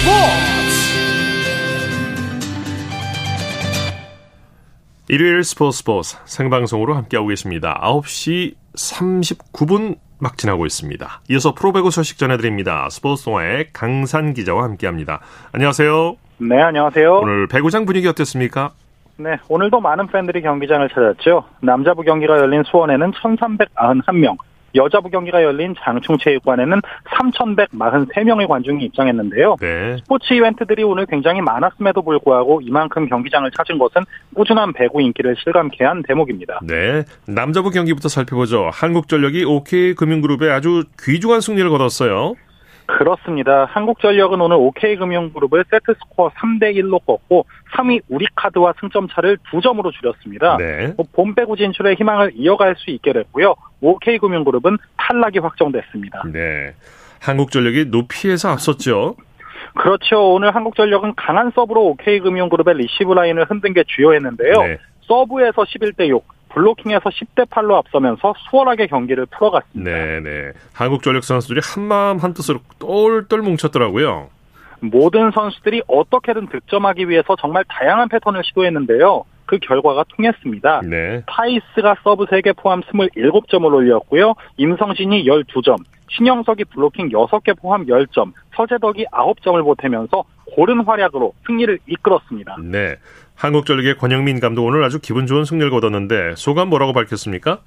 [0.00, 0.14] 스포츠
[5.08, 7.78] 일요일 스포츠 스포츠 생방송으로 함께하고 계십니다.
[7.82, 11.20] 9시 39분 막 지나고 있습니다.
[11.28, 12.88] 이어서 프로배구 소식 전해드립니다.
[12.88, 15.20] 스포츠 동아의 강산 기자와 함께합니다.
[15.52, 16.16] 안녕하세요.
[16.38, 17.18] 네, 안녕하세요.
[17.18, 18.70] 오늘 배구장 분위기 어땠습니까?
[19.16, 21.44] 네, 오늘도 많은 팬들이 경기장을 찾았죠.
[21.60, 24.38] 남자부 경기가 열린 수원에는 1,391명,
[24.74, 29.56] 여자부 경기가 열린 장충체육관에는 3,143명의 관중이 입장했는데요.
[29.60, 29.96] 네.
[29.98, 34.02] 스포츠 이벤트들이 오늘 굉장히 많았음에도 불구하고 이만큼 경기장을 찾은 것은
[34.34, 36.60] 꾸준한 배구 인기를 실감케 한 대목입니다.
[36.62, 37.04] 네.
[37.26, 38.70] 남자부 경기부터 살펴보죠.
[38.72, 42.34] 한국전력이 OK 금융그룹에 아주 귀중한 승리를 거뒀어요.
[42.98, 43.66] 그렇습니다.
[43.66, 50.56] 한국전력은 오늘 OK금융그룹을 세트스코어 3대1로 꺾고 3위 우리카드와 승점 차를 2점으로 줄였습니다.
[50.56, 50.92] 네.
[50.96, 53.54] 봄 배구 진출의 희망을 이어갈 수 있게 됐고요.
[53.80, 56.24] OK금융그룹은 탈락이 확정됐습니다.
[56.32, 56.74] 네.
[57.20, 59.16] 한국전력이 높이에서 앞섰죠.
[59.74, 60.32] 그렇죠.
[60.34, 64.52] 오늘 한국전력은 강한 서브로 OK금융그룹의 리시브 라인을 흔든 게 주효했는데요.
[64.62, 64.78] 네.
[65.02, 69.90] 서브에서 11대 6, 블로킹에서 10대 8로 앞서면서 수월하게 경기를 풀어갔습니다.
[69.90, 70.52] 네, 네.
[70.72, 74.28] 한국전력 선수들이 한마음 한뜻으로 똘똘 뭉쳤더라고요.
[74.80, 79.24] 모든 선수들이 어떻게든 득점하기 위해서 정말 다양한 패턴을 시도했는데요.
[79.50, 80.82] 그 결과가 통했습니다.
[80.84, 81.24] 네.
[81.26, 84.34] 타이스가 서브 3개 포함 27점을 올렸고요.
[84.58, 85.76] 임성진이 12점,
[86.08, 90.22] 신영석이 블로킹 6개 포함 10점, 서재덕이 9점을 보태면서
[90.54, 92.58] 고른 활약으로 승리를 이끌었습니다.
[92.62, 92.94] 네.
[93.34, 97.58] 한국전력의 권영민 감독 오늘 아주 기분 좋은 승리를 거뒀는데 소감 뭐라고 밝혔습니까?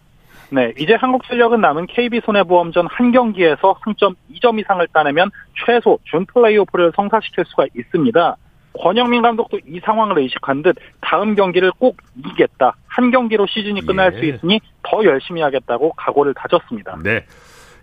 [0.52, 5.32] 네, 이제 한국전력은 남은 KB손해보험전 한 경기에서 승점 2점 이상을 따내면
[5.66, 8.38] 최소 준 플레이오프를 성사시킬 수가 있습니다.
[8.80, 12.76] 권영민 감독도 이 상황을 의식한 듯 다음 경기를 꼭 이기겠다.
[12.88, 14.20] 한 경기로 시즌이 끝날 예.
[14.20, 16.98] 수 있으니 더 열심히 하겠다고 각오를 다졌습니다.
[17.04, 17.26] 네.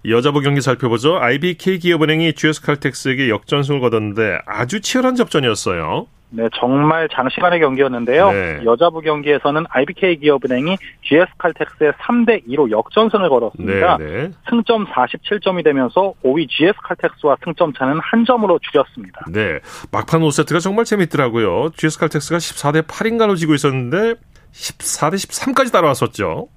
[0.09, 1.19] 여자부 경기 살펴보죠.
[1.19, 6.07] IBK 기업은행이 GS 칼텍스에게 역전승을 거뒀는데 아주 치열한 접전이었어요.
[6.31, 8.31] 네, 정말 장시간의 경기였는데요.
[8.31, 8.61] 네.
[8.65, 13.99] 여자부 경기에서는 IBK 기업은행이 GS 칼텍스에 3대 2로 역전승을 걸었습니다.
[13.99, 14.31] 네, 네.
[14.49, 19.27] 승점 47점이 되면서 5위 GS 칼텍스와 승점 차는 한 점으로 줄였습니다.
[19.29, 19.59] 네.
[19.91, 21.71] 막판 5세트가 정말 재밌더라고요.
[21.77, 24.15] GS 칼텍스가 14대 8인가로 지고 있었는데
[24.53, 26.49] 14대 13까지 따라왔었죠.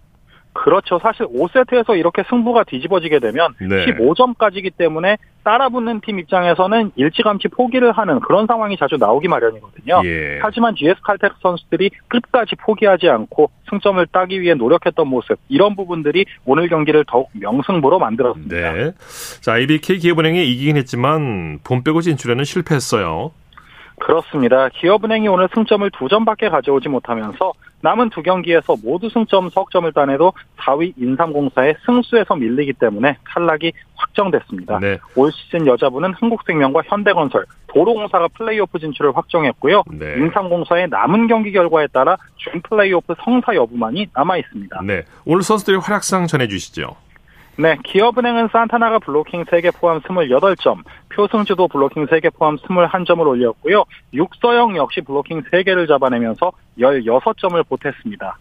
[0.53, 0.99] 그렇죠.
[0.99, 3.85] 사실 5세트에서 이렇게 승부가 뒤집어지게 되면 네.
[3.87, 10.01] 15점까지기 때문에 따라붙는 팀 입장에서는 일찌감치 포기를 하는 그런 상황이 자주 나오기 마련이거든요.
[10.05, 10.39] 예.
[10.41, 16.69] 하지만 GS 칼텍스 선수들이 끝까지 포기하지 않고 승점을 따기 위해 노력했던 모습 이런 부분들이 오늘
[16.69, 18.55] 경기를 더욱 명승부로 만들었습니다.
[18.55, 18.91] 네.
[19.41, 23.31] 자, IBK 기업은행이 이기긴 했지만 본 빼고 진출에는 실패했어요.
[24.03, 24.67] 그렇습니다.
[24.69, 30.93] 기업은행이 오늘 승점을 두 점밖에 가져오지 못하면서 남은 두 경기에서 모두 승점 석점을 따내도 4위
[30.97, 34.79] 인삼공사의 승수에서 밀리기 때문에 탈락이 확정됐습니다.
[34.79, 34.99] 네.
[35.15, 39.83] 올 시즌 여자부는 한국생명과 현대건설, 도로공사가 플레이오프 진출을 확정했고요.
[39.91, 40.15] 네.
[40.17, 44.81] 인삼공사의 남은 경기 결과에 따라 준 플레이오프 성사 여부만이 남아 있습니다.
[44.85, 45.03] 네.
[45.25, 46.95] 오늘 선수들의 활약상 전해 주시죠.
[47.55, 53.83] 네, 기업은행은 산타나가 블로킹 3개 포함 28점, 표승주도 블로킹 3개 포함 21점을 올렸고요.
[54.13, 58.37] 육서영 역시 블로킹 3개를 잡아내면서 16점을 보탰습니다.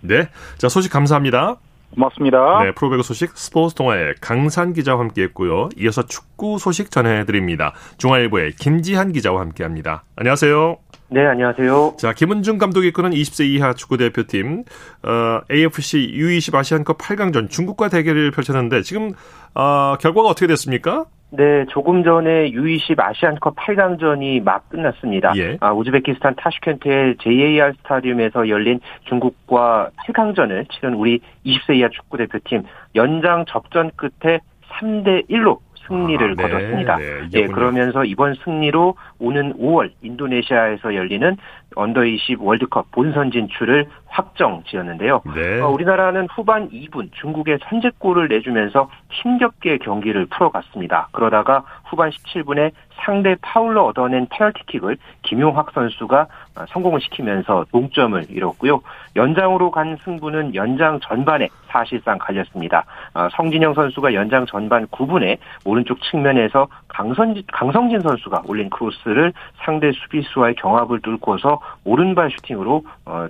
[0.00, 0.28] 네.
[0.58, 1.56] 자, 소식 감사합니다.
[1.94, 2.64] 고맙습니다.
[2.64, 5.68] 네, 프로배구 소식 스포츠 동아의 강산 기자와 함께했고요.
[5.76, 7.74] 이어서 축구 소식 전해드립니다.
[7.98, 10.04] 중앙일보의 김지한 기자와 함께합니다.
[10.16, 10.78] 안녕하세요.
[11.12, 11.96] 네, 안녕하세요.
[11.98, 14.64] 자, 김은중 감독이 이끄는 20세 이하 축구 대표팀
[15.02, 19.12] 어, AFC U20 아시안컵 8강전 중국과 대결을 펼쳤는데 지금
[19.54, 21.04] 어, 결과가 어떻게 됐습니까?
[21.28, 25.34] 네, 조금 전에 U20 아시안컵 8강전이 막 끝났습니다.
[25.36, 25.58] 예.
[25.60, 32.62] 아, 우즈베키스탄 타슈켄트의 JAR 스타디움에서 열린 중국과 8강전을 치른 우리 20세 이하 축구 대표팀
[32.94, 34.40] 연장 접전 끝에
[34.80, 36.96] 3대 1로 승리를 아, 네, 거뒀습니다.
[36.96, 37.54] 네, 예, 이겼군요.
[37.54, 41.36] 그러면서 이번 승리로 오는 5월 인도네시아에서 열리는
[41.76, 45.22] under 20 월드컵 본선 진출을 확정 지었는데요.
[45.34, 45.60] 네.
[45.60, 51.08] 어, 우리나라는 후반 2분 중국에 선제골을 내주면서 힘겹게 경기를 풀어갔습니다.
[51.12, 52.72] 그러다가 후반 17분에
[53.04, 58.80] 상대 파울로 얻어낸 페널티킥을 김용학 선수가 어, 성공을 시키면서 동점을 이뤘고요.
[59.16, 62.84] 연장으로 간 승부는 연장 전반에 사실상 갈렸습니다.
[63.14, 69.32] 어, 성진영 선수가 연장 전반 9분에 오른쪽 측면에서 강선, 강성진 선수가 올린 크로스를
[69.64, 73.28] 상대 수비수와의 경합을 뚫고서 오른발 슈팅으로 어,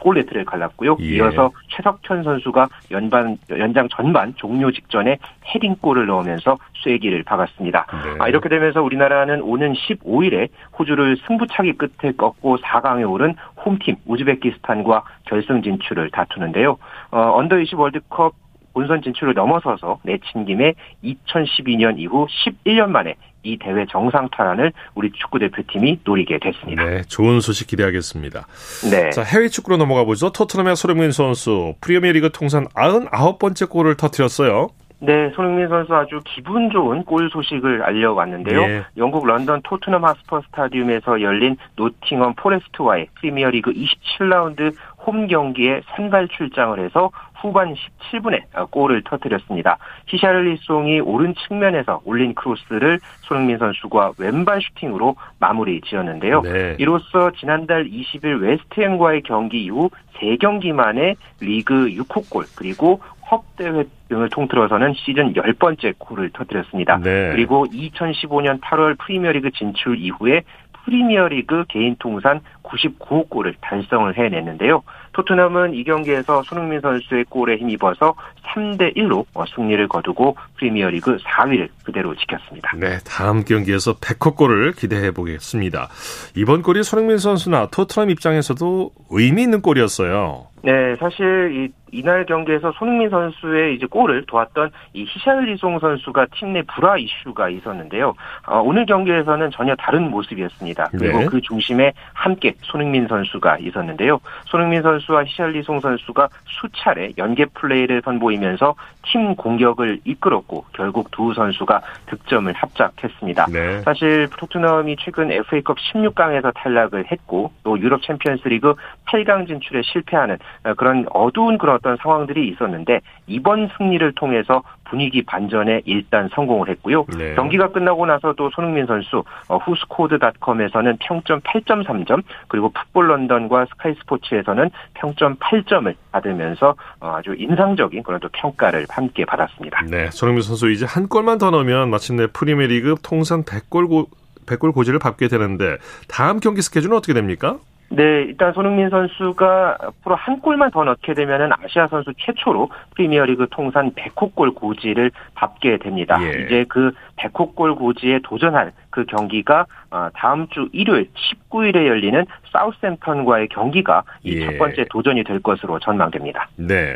[0.00, 0.96] 골네트를 갈랐고요.
[1.00, 1.16] 예.
[1.16, 5.18] 이어서 최석현 선수가 연반 연장 전반 종료 직전에
[5.54, 7.86] 헤딩골을 넣으면서 쐐기를 박았습니다.
[7.90, 8.16] 네.
[8.20, 15.62] 아, 이렇게 되면서 우리나라는 오는 15일에 호주를 승부차기 끝에 꺾고 4강에 오른 홈팀 우즈베키스탄과 결승
[15.62, 16.78] 진출을 다투는데요.
[17.10, 18.34] 어, 언더 20 월드컵
[18.78, 25.40] 본선 진출을 넘어서서 내친 김에 2012년 이후 11년 만에 이 대회 정상 탈환을 우리 축구
[25.40, 26.84] 대표팀이 노리게 됐습니다.
[26.84, 28.46] 네, 좋은 소식 기대하겠습니다.
[28.92, 29.10] 네.
[29.10, 30.30] 자, 해외 축구로 넘어가 보죠.
[30.30, 34.68] 토트넘의 손흥민 선수 프리미어리그 통산 99번째 골을 터뜨렸어요.
[35.00, 38.62] 네, 손흥민 선수 아주 기분 좋은 골 소식을 알려왔는데요.
[38.62, 38.84] 예.
[38.96, 44.74] 영국 런던 토트넘 홋스퍼 스타디움에서 열린 노팅엄 포레스트와의 프리미어리그 27라운드
[45.06, 47.10] 홈 경기에 선발 출장을 해서
[47.40, 49.78] 후반 17분에 골을 터뜨렸습니다.
[50.06, 56.42] 히샤를리송이 오른 측면에서 올린 크로스를 손흥민 선수가 왼발 슈팅으로 마무리 지었는데요.
[56.42, 56.76] 네.
[56.78, 64.30] 이로써 지난달 20일 웨스트햄과의 경기 이후 3경기 만에 리그 6호 골 그리고 컵 대회 등을
[64.30, 66.98] 통틀어서는 시즌 10번째 골을 터뜨렸습니다.
[66.98, 67.30] 네.
[67.32, 70.42] 그리고 2015년 8월 프리미어리그 진출 이후에
[70.84, 74.82] 프리미어리그 개인 통산 99호 골을 달성을 해냈는데요.
[75.18, 78.14] 토트넘은 이 경기에서 손흥민 선수의 골에 힘입어서
[78.54, 82.70] 3대 1로 어, 승리를 거두고 프리미어리그 4위를 그대로 지켰습니다.
[82.76, 85.88] 네, 다음 경기에서 100호 골을 기대해 보겠습니다.
[86.36, 90.46] 이번 골이 손흥민 선수나 토트넘 입장에서도 의미 있는 골이었어요.
[90.62, 96.62] 네, 사실 이 이날 경기에서 손흥민 선수의 이제 골을 도왔던 이 히샬리송 선수가 팀 내
[96.62, 98.14] 불화 이슈가 있었는데요.
[98.46, 100.88] 어, 오늘 경기에서는 전혀 다른 모습이었습니다.
[100.92, 101.26] 그리고 네.
[101.26, 104.18] 그 중심에 함께 손흥민 선수가 있었는데요.
[104.46, 112.52] 손흥민 선수와 히샬리송 선수가 수차례 연계 플레이를 선보이면서 팀 공격을 이끌었고 결국 두 선수가 득점을
[112.52, 113.46] 합작했습니다.
[113.52, 113.80] 네.
[113.82, 118.74] 사실 토트넘이 최근 FA컵 16강에서 탈락을 했고 또 유럽 챔피언스리그
[119.06, 125.82] 8강 진출에 실패하는 어, 그런 어두운 그런 어떤 상황들이 있었는데 이번 승리를 통해서 분위기 반전에
[125.84, 127.04] 일단 성공을 했고요.
[127.16, 127.34] 네.
[127.34, 135.36] 경기가 끝나고 나서도 손흥민 선수 어, 후스코드닷컴에서는 평점 8.3점 그리고 풋볼 런던과 스카이 스포츠에서는 평점
[135.36, 139.82] 8점을 받으면서 어, 아주 인상적인 그런 또 평가를 함께 받았습니다.
[139.90, 144.08] 네, 손흥민 선수 이제 한 골만 더 넣으면 마침내 프리미어리그 통산 100골 고
[144.46, 145.76] 100골 고지를 밟게 되는데
[146.08, 147.58] 다음 경기 스케줄은 어떻게 됩니까?
[147.90, 153.92] 네, 일단 손흥민 선수가 앞으로 한 골만 더 넣게 되면은 아시아 선수 최초로 프리미어리그 통산
[153.92, 156.18] 100호 골 고지를 밟게 됩니다.
[156.22, 156.44] 예.
[156.44, 161.08] 이제 그 100호 골 고지에 도전할 그 경기가 어, 다음 주 일요일
[161.50, 164.44] 19일에 열리는 사우스햄턴과의 경기가 이 예.
[164.44, 166.48] 첫 번째 도전이 될 것으로 전망됩니다.
[166.56, 166.94] 네,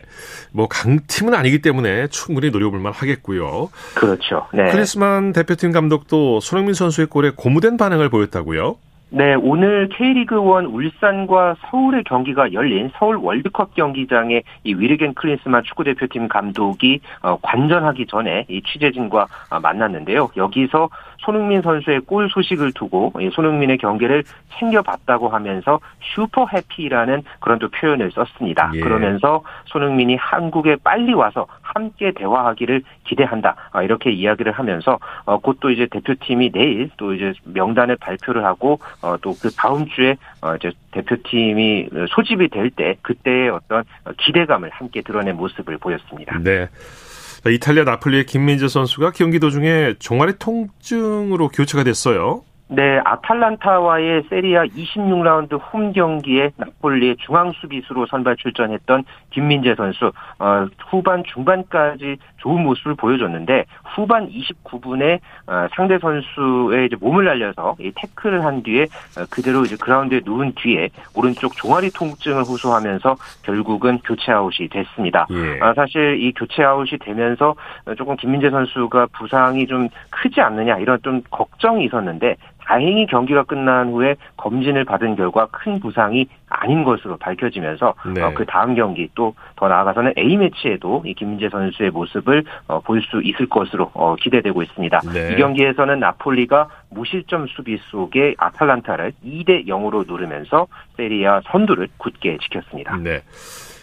[0.52, 3.70] 뭐 강팀은 아니기 때문에 충분히 노려볼만 하겠고요.
[3.94, 4.46] 그렇죠.
[4.52, 4.70] 네.
[4.70, 8.76] 크리스만 대표팀 감독도 손흥민 선수의 골에 고무된 반응을 보였다고요?
[9.14, 16.98] 네, 오늘 K리그1 울산과 서울의 경기가 열린 서울 월드컵 경기장에 이 위르겐 클린스만 축구대표팀 감독이
[17.20, 20.30] 어, 관전하기 전에 이 취재진과 어, 만났는데요.
[20.34, 20.88] 여기서
[21.22, 24.24] 손흥민 선수의 골 소식을 두고 이 손흥민의 경기를
[24.58, 25.80] 챙겨봤다고 하면서
[26.14, 28.72] 슈퍼 해피라는 그런 또 표현을 썼습니다.
[28.74, 28.80] 예.
[28.80, 33.56] 그러면서 손흥민이 한국에 빨리 와서 함께 대화하기를 기대한다.
[33.72, 39.16] 아, 이렇게 이야기를 하면서 어, 곧또 이제 대표팀이 내일 또 이제 명단을 발표를 하고 어,
[39.18, 43.84] 또그 다음 주에 어, 이제 대표팀이 소집이 될 때 그때의 어떤
[44.18, 46.38] 기대감을 함께 드러낸 모습을 보였습니다.
[46.38, 46.68] 네.
[47.42, 52.42] 자, 이탈리아 나폴리의 김민재 선수가 경기 도중에 종아리 통증으로 교체가 됐어요.
[52.68, 61.22] 네, 아탈란타와의 세리아 26라운드 홈 경기에 나폴리의 중앙 수비수로 선발 출전했던 김민재 선수 어, 후반
[61.34, 68.62] 중반까지 좋은 모습을 보여줬는데 후반 29분에 어, 상대 선수의 이제 몸을 날려서 이 태클을 한
[68.62, 75.26] 뒤에 어, 그대로 이제 그라운드에 누운 뒤에 오른쪽 종아리 통증을 호소하면서 결국은 교체 아웃이 됐습니다.
[75.30, 75.60] 예.
[75.60, 77.54] 아, 사실 이 교체 아웃이 되면서
[77.96, 82.36] 조금 김민재 선수가 부상이 좀 크지 않느냐 이런 좀 걱정이 있었는데
[82.72, 88.22] 다행히 경기가 끝난 후에 검진을 받은 결과 큰 부상이 아닌 것으로 밝혀지면서 네.
[88.22, 93.00] 어, 그 다음 경기 또 더 나아가서는 A 매치에도 이 김민재 선수의 모습을 어, 볼
[93.02, 95.00] 수 있을 것으로 어, 기대되고 있습니다.
[95.12, 95.32] 네.
[95.32, 102.96] 이 경기에서는 나폴리가 무실점 수비 속에 아탈란타를 2대 0으로 누르면서 세리아 선두를 굳게 지켰습니다.
[102.96, 103.22] 네.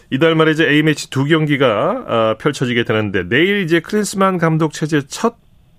[0.09, 5.35] 이달 말에 이제 A매치 두 경기가 아, 펼쳐지게 되는데 내일 이제 크리스만 감독 체제 첫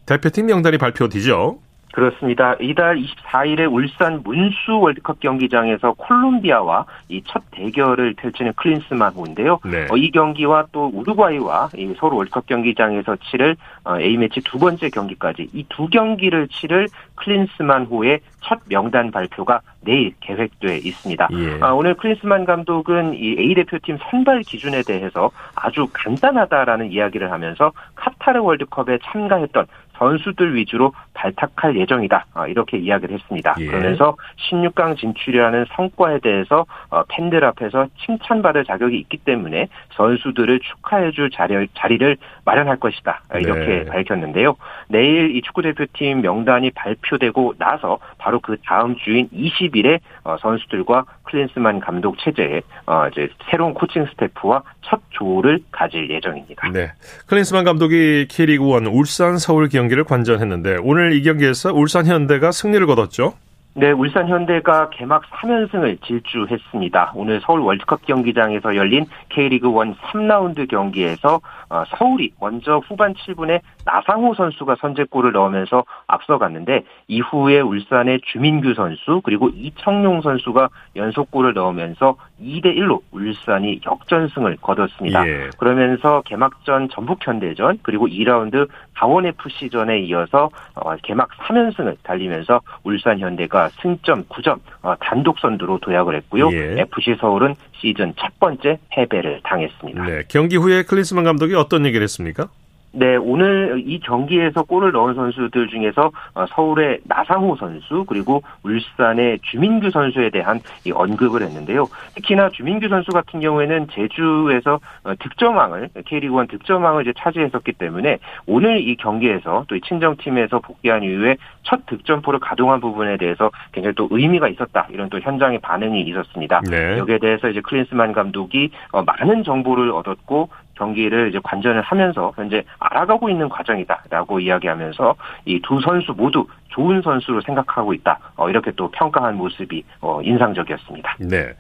[0.07, 1.59] 대표팀 명단이 발표되죠.
[1.93, 2.55] 그렇습니다.
[2.61, 9.61] 이달 24일에 울산 문수 월드컵 경기장에서 콜롬비아와 이 첫 대결을 펼치는 클린스만호인데요.
[9.65, 9.87] 네.
[9.91, 15.49] 어, 이 경기와 또 우루과이와 이 서울 월드컵 경기장에서 치를 어, A매치 두 번째 경기까지
[15.53, 21.29] 이 두 경기를 치를 클린스만호의 첫 명단 발표가 내일 계획돼 있습니다.
[21.33, 21.59] 예.
[21.61, 28.41] 아, 오늘 클린스만 감독은 이 A 대표팀 선발 기준에 대해서 아주 간단하다라는 이야기를 하면서 카타르
[28.43, 29.67] 월드컵에 참가했던
[30.01, 32.25] 선수들 위주로 발탁할 예정이다.
[32.33, 33.55] 아, 이렇게 이야기를 했습니다.
[33.61, 33.67] 예.
[33.67, 34.17] 그러면서
[34.51, 42.17] 16강 진출이라는 성과에 대해서 어, 팬들 앞에서 칭찬받을 자격이 있기 때문에 선수들을 축하해줄 자리, 자리를
[42.47, 43.23] 마련할 것이다.
[43.29, 43.85] 아, 이렇게 네.
[43.85, 44.57] 밝혔는데요.
[44.89, 52.19] 내일 이 축구대표팀 명단이 발표되고 나서 바로 그 다음 주인 20일에 어, 선수들과 클린스만 감독
[52.19, 56.71] 체제에 어, 이제 새로운 코칭 스태프와 첫 조를 가질 예정입니다.
[56.71, 56.93] 네.
[57.27, 63.35] 클린스만 감독이 K리그 1 울산 서울 경기를 관전했는데 오늘 이 경기에서 울산 현대가 승리를 거뒀죠.
[63.75, 67.13] 네, 울산 현대가 개막 3연승을 질주했습니다.
[67.15, 73.61] 오늘 서울 월드컵 경기장에서 열린 K리그 1 3라운드 경기에서 어, 서울이 먼저 후반 7분에
[73.93, 82.77] 나상호 선수가 선제골을 넣으면서 앞서갔는데 이후에 울산의 주민규 선수 그리고 이청용 선수가 연속골을 넣으면서 2대
[82.77, 85.27] 1로 울산이 역전승을 거뒀습니다.
[85.27, 85.51] 예.
[85.59, 94.95] 그러면서 개막전 전북현대전 그리고 2라운드 강원FC전에 이어서 어, 개막 3연승을 달리면서 울산현대가 승점 9점 어,
[95.01, 96.51] 단독 선두로 도약을 했고요.
[96.53, 96.81] 예.
[96.81, 100.05] FC 서울은 시즌 첫 번째 패배를 당했습니다.
[100.05, 102.49] 네, 경기 후에 클린스만 감독이 어떤 얘기를 했습니까?
[102.93, 109.91] 네, 오늘 이 경기에서 골을 넣은 선수들 중에서 어, 서울의 나상호 선수 그리고 울산의 주민규
[109.91, 111.87] 선수에 대한 이 언급을 했는데요.
[112.17, 118.97] 특히나 주민규 선수 같은 경우에는 제주에서 어, 득점왕을 K리그1 득점왕을 이제 차지했었기 때문에 오늘 이
[118.97, 125.09] 경기에서 또 친정팀에서 복귀한 이후에 첫 득점포를 가동한 부분에 대해서 굉장히 또 의미가 있었다 이런
[125.11, 126.61] 또 현장의 반응이 있었습니다.
[126.69, 126.99] 네.
[126.99, 130.49] 여기에 대해서 이제 클린스만 감독이 어, 많은 정보를 얻었고
[130.81, 135.15] 경기를 이제 관전을 하면서 현재 알아가고 있는 과정이다라고 이야기하면서
[135.45, 138.19] 이 두 선수 모두 좋은 선수로 생각하고 있다.
[138.37, 141.17] 어, 이렇게 또 평가한 모습이 어, 인상적이었습니다.
[141.21, 141.51] 네.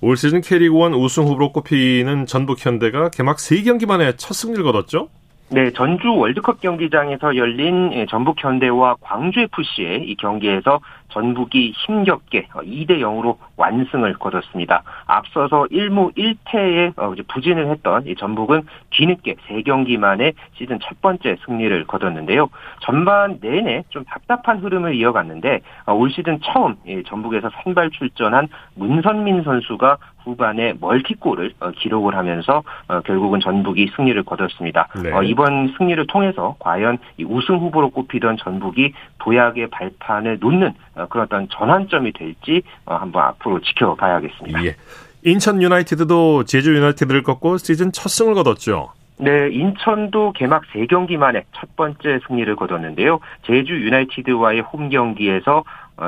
[0.00, 5.08] 올 시즌 K리그1 우승 후보로 꼽히는 전북 현대가 개막 3경기 만에 첫 승리를 거뒀죠?
[5.52, 10.78] 네, 전주 월드컵 경기장에서 열린 예, 전북 현대와 광주 FC의 이 경기에서
[11.10, 14.82] 전북이 힘겹게 2대 어, 0으로 완승을 거뒀습니다.
[15.06, 21.84] 앞서서 1무 1패에 어, 부진을 했던 이 전북은 뒤늦게 3경기 만에 시즌 첫 번째 승리를
[21.86, 22.48] 거뒀는데요.
[22.80, 29.98] 전반 내내 좀 답답한 흐름을 이어갔는데 어, 올 시즌 처음 전북에서 선발 출전한 문선민 선수가
[30.24, 32.62] 후반에 멀티골을 기록을 하면서
[33.04, 34.88] 결국은 전북이 승리를 거뒀습니다.
[35.02, 35.10] 네.
[35.24, 42.12] 이번 승리를 통해서 과연 우승 후보로 꼽히던 전북이 도약의 발판을 놓는 어, 그런 어떤 전환점이
[42.12, 44.64] 될지 어, 한번 앞으로 지켜봐야겠습니다.
[44.64, 44.76] 예.
[45.22, 48.92] 인천 유나이티드도 제주 유나이티드를 꺾고 시즌 첫 승을 거뒀죠.
[49.20, 53.20] 네, 인천도 개막 3경기 만에 첫 번째 승리를 거뒀는데요.
[53.46, 55.64] 제주 유나이티드와의 홈 경기에서 어,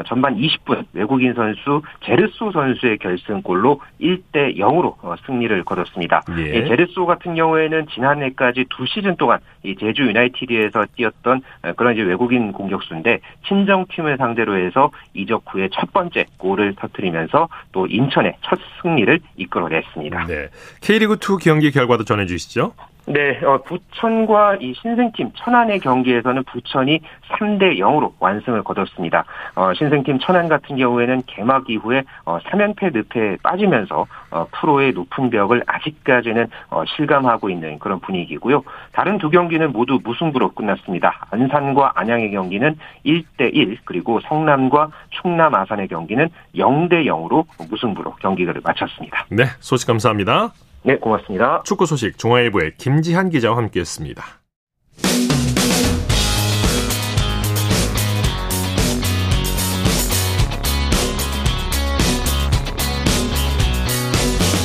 [0.07, 6.22] 전반 20분 외국인 선수 제르소 선수의 결승골로 1대 0으로 어, 승리를 거뒀습니다.
[6.38, 6.66] 예.
[6.66, 12.52] 제르소 같은 경우에는 지난해까지 두 시즌 동안 이 제주 유나이티드에서 뛰었던 어, 그런 이제 외국인
[12.52, 20.26] 공격수인데 친정팀을 상대로 해서 이적 후에 첫 번째 골을 터뜨리면서 또 인천의 첫 승리를 이끌어냈습니다.
[20.26, 20.48] 네.
[20.81, 22.72] K리그 2 경기 결과도 전해 주시죠.
[23.06, 29.24] 네, 어, 부천과 이 신생팀 천안의 경기에서는 부천이 3대 0으로 완승을 거뒀습니다.
[29.56, 35.64] 어, 신생팀 천안 같은 경우에는 개막 이후에 어, 3연패 늪에 빠지면서 어, 프로의 높은 벽을
[35.66, 38.62] 아직까지는 어, 실감하고 있는 그런 분위기고요.
[38.92, 41.26] 다른 두 경기는 모두 무승부로 끝났습니다.
[41.30, 49.26] 안산과 안양의 경기는 1대 1 그리고 성남과 충남 아산의 경기는 0대 0으로 무승부로 경기를 마쳤습니다.
[49.30, 50.52] 네, 소식 감사합니다.
[50.84, 51.62] 네, 고맙습니다.
[51.64, 54.22] 축구 소식 중앙일보의 김지한 기자와 함께했습니다.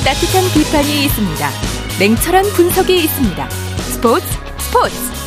[0.04, 1.48] 따뜻한 비판이 있습니다.
[2.00, 3.48] 냉철한 분석이 있습니다.
[3.50, 4.26] 스포츠
[4.58, 5.17] 스포츠.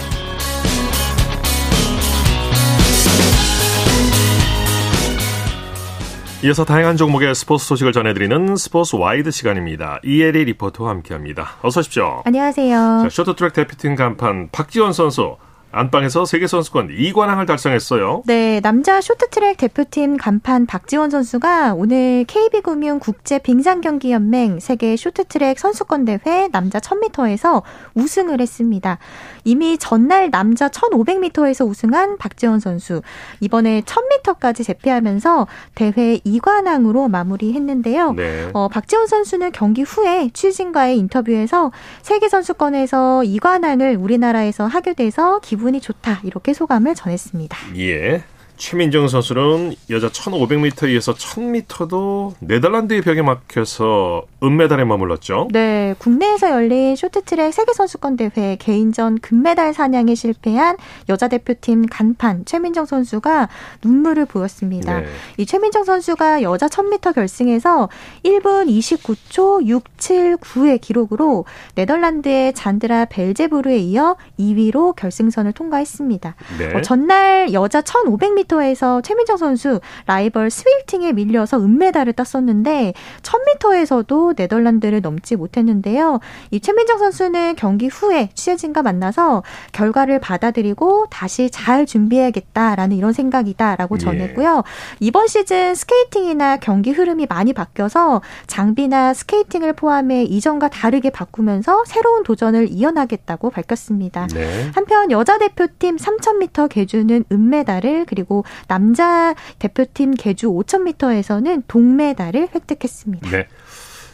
[6.44, 10.00] 이어서 다양한 종목의 스포츠 소식을 전해드리는 스포츠 와이드 시간입니다.
[10.04, 11.58] 이혜리 리포터와 함께합니다.
[11.62, 12.24] 어서 오십시오.
[12.26, 13.02] 안녕하세요.
[13.04, 15.38] 자, 쇼트트랙 대표팀 간판 박지원 선수
[15.72, 18.24] 안방에서 세계선수권 2관왕을 달성했어요.
[18.26, 26.50] 네, 남자 쇼트트랙 대표팀 간판 박지원 선수가 오늘 KB금융 국제 빙상경기연맹 세계 쇼트트랙 선수권 대회
[26.52, 27.64] 남자 1000m에서
[27.96, 28.98] 우승을 했습니다.
[29.46, 33.02] 이미 전날 남자 1500m에서 우승한 박지원 선수
[33.40, 38.14] 이번에 1000m까지 재패하면서 대회 2관왕으로 마무리했는데요.
[38.14, 38.50] 네.
[38.54, 45.82] 어, 박지원 선수는 경기 후에 취진과의 인터뷰에서 세계 선수권에서 2관왕을 우리나라에서 하게 돼서 기분 이
[45.82, 47.58] 좋다 이렇게 소감을 전했습니다.
[47.78, 48.24] 예.
[48.62, 55.48] 최민정 선수는 여자 1500m에서 1000m도 네덜란드의 벽에 막혀서 은메달에 머물렀죠.
[55.52, 60.78] 네, 국내에서 열린 쇼트트랙 세계선수권 대회 개인전 금메달 사냥에 실패한
[61.10, 63.50] 여자 대표팀 간판 최민정 선수가
[63.84, 65.00] 눈물을 보였습니다.
[65.00, 65.08] 네.
[65.38, 67.90] 이 최민정 선수가 여자 1000m 결승에서
[68.24, 69.66] 1분 29초
[69.98, 76.36] 679의 기록으로 네덜란드의 잔드라 벨제부르에 이어 2위로 결승선을 통과했습니다.
[76.60, 76.76] 네.
[76.76, 85.36] 어, 전날 여자 1500m 200m에서 최민정 선수 라이벌 스윌팅에 밀려서 은메달을 땄었는데 1000m에서도 네덜란드를 넘지
[85.36, 86.20] 못했는데요.
[86.52, 94.00] 이 최민정 선수는 경기 후에 취재진과 만나서 결과를 받아들이고 다시 잘 준비해야겠다라는 이런 생각이다라고 예.
[94.00, 94.64] 전했고요.
[95.00, 102.68] 이번 시즌 스케이팅이나 경기 흐름이 많이 바뀌어서 장비나 스케이팅을 포함해 이전과 다르게 바꾸면서 새로운 도전을
[102.70, 104.28] 이어나겠다고 밝혔습니다.
[104.28, 104.70] 네.
[104.74, 113.30] 한편 여자 대표팀 3000m 개주는 은메달을 그리고 남자 대표팀 개주 5000m에서는 동메달을 획득했습니다.
[113.30, 113.48] 네.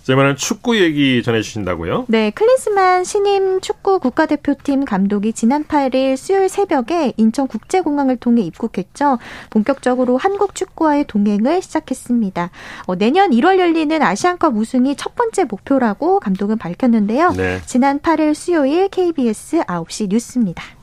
[0.07, 2.05] 자, 이번엔 축구 얘기 전해주신다고요?
[2.07, 9.17] 네, 클린스만 신임 축구 국가대표팀 감독이 지난 8일 수요일 새벽에 인천국제공항을 통해 입국했죠.
[9.49, 12.51] 본격적으로 한국 축구와의 동행을 시작했습니다.
[12.85, 17.31] 어, 내년 1월 열리는 아시안컵 우승이 첫 번째 목표라고 감독은 밝혔는데요.
[17.31, 17.59] 네.
[17.65, 20.76] 지난 8일 수요일 KBS 9시 뉴스입니다.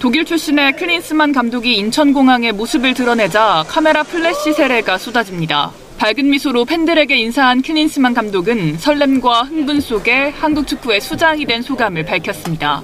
[0.00, 5.72] 독일 출신의 클린스만 감독이 인천공항에 모습을 드러내자 카메라 플래시 세례가 쏟아집니다.
[5.98, 12.80] 밝은 미소로 팬들에게 인사한 클린스만 감독은 설렘과 흥분 속에 한국 축구의 수장이 된 소감을 밝혔습니다.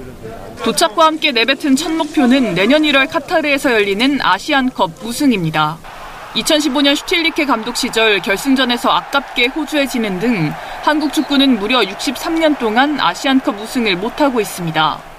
[0.63, 5.79] 도착과 함께 내뱉은 첫 목표는 내년 1월 카타르에서 열리는 아시안컵 우승입니다.
[6.35, 10.53] 2015년 슈틸리케 감독 시절 결승전에서 아깝게 호주에 지는 등
[10.83, 15.16] 한국 축구는 무려 63년 동안 아시안컵 우승을 못하고 있습니다.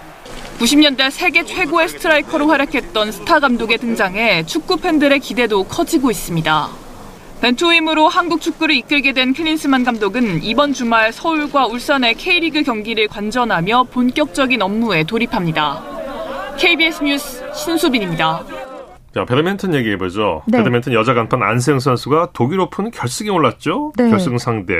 [0.60, 6.70] 90년대 세계 최고의 스트라이커로 활약했던 스타 감독의 등장에 축구 팬들의 기대도 커지고 있습니다.
[7.41, 13.84] 벤투 후임으로 한국 축구를 이끌게 된 클린스만 감독은 이번 주말 서울과 울산의 K리그 경기를 관전하며
[13.91, 15.84] 본격적인 업무에 돌입합니다.
[16.58, 18.43] KBS 뉴스 신수빈입니다.
[19.14, 20.41] 자, 배드민턴 얘기해보죠.
[20.47, 20.58] 네.
[20.58, 23.93] 배드민턴 여자 간판 안세영 선수가 독일 오픈 결승에 올랐죠?
[23.95, 24.10] 네.
[24.10, 24.74] 결승 상대.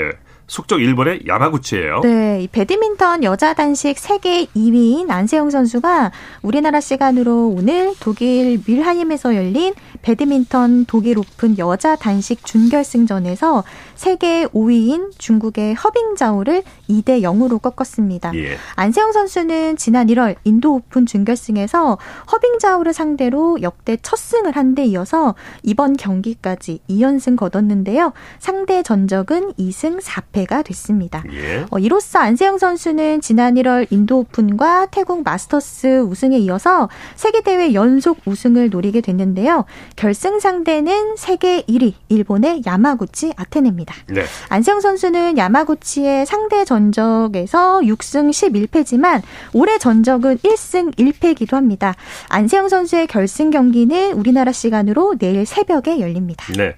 [0.48, 2.00] 숙적 일본의 야마구치예요.
[2.00, 9.74] 네, 이 배드민턴 여자 단식 세계 2위인 안세영 선수가 우리나라 시간으로 오늘 독일 뮐하임에서 열린
[10.00, 13.62] 배드민턴 독일 오픈 여자 단식 준결승전에서
[13.94, 18.32] 세계 5위인 중국의 허빙자오를 2대 0으로 꺾었습니다.
[18.36, 18.56] 예.
[18.76, 21.98] 안세영 선수는 지난 1월 인도 오픈 준결승에서
[22.32, 28.12] 허빙자오를 상대로 역대 첫 승을 한 데 이어서 이번 경기까지 2연승 거뒀는데요.
[28.38, 31.22] 상대 전적은 2승 4패가 됐습니다.
[31.32, 31.66] 예.
[31.70, 38.18] 어, 이로써 안세영 선수는 지난 1월 인도 오픈과 태국 마스터스 우승에 이어서 세계 대회 연속
[38.24, 39.64] 우승을 노리게 됐는데요.
[39.96, 43.94] 결승 상대는 세계 1위 일본의 야마구치 아테네입니다.
[44.08, 44.24] 네.
[44.48, 49.22] 안세영 선수는 야마구치의 상대 전적에서 6승 11패지만
[49.52, 51.94] 올해 전적은 1승 1패이기도 합니다.
[52.28, 56.44] 안세영 선수의 결승 경기는 우리나라 시간으로 내일 새벽에 열립니다.
[56.56, 56.74] 네.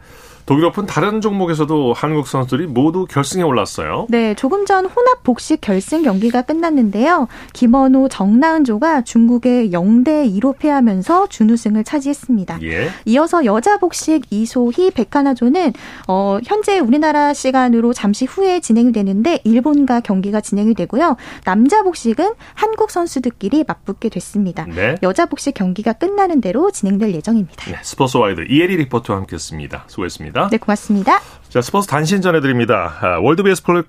[0.51, 4.09] 독일 오픈 다른 종목에서도 한국 선수들이 모두 결승에 올랐어요.
[4.09, 7.29] 네, 조금 전 혼합 복식 결승 경기가 끝났는데요.
[7.53, 12.59] 김원호, 정나은조가 중국에 0대 2로 패하면서 준우승을 차지했습니다.
[12.63, 12.89] 예.
[13.05, 15.73] 이어서 여자 복식 이소희, 백하나조는
[16.09, 21.17] 어, 현재 우리나라 시간으로 잠시 후에 진행이 되는데 일본과 경기가 진행이 되고요.
[21.45, 24.67] 남자 복식은 한국 선수들끼리 맞붙게 됐습니다.
[24.67, 24.97] 네.
[25.05, 27.71] 여자 복식 경기가 끝나는 대로 진행될 예정입니다.
[27.71, 27.79] 네.
[27.85, 29.85] 스포츠 와이드 이혜리 리포터와 함께했습니다.
[29.87, 30.40] 수고했습니다.
[30.51, 31.21] 네, 고맙습니다.
[31.49, 32.99] 자, 스포츠 단신 전해드립니다.
[33.01, 33.85] 아, 월드 베이스볼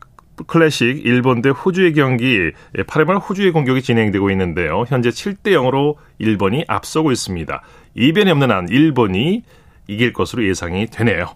[0.48, 4.86] 클래식 일본 대 호주의 경기 8회 말 호주의 공격이 진행되고 있는데요.
[4.88, 7.62] 현재 7대 0으로 일본이 앞서고 있습니다.
[7.96, 9.44] 이변이 없는 한 일본이
[9.88, 11.28] 이길 것으로 예상이 되네요.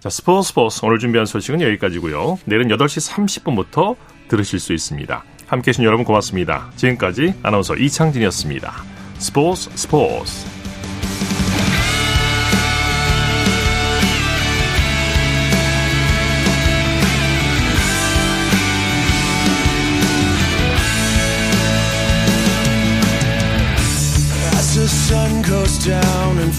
[0.00, 2.38] 자, 스포츠 스포츠 오늘 준비한 소식은 여기까지고요.
[2.44, 3.96] 내일은 8시 30분부터
[4.28, 5.24] 들으실 수 있습니다.
[5.46, 6.70] 함께해 주신 여러분 고맙습니다.
[6.76, 8.72] 지금까지 아나운서 이창진이었습니다.
[9.18, 10.61] 스포츠 스포츠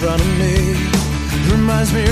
[0.04, 0.76] front of me,
[1.50, 2.04] reminds me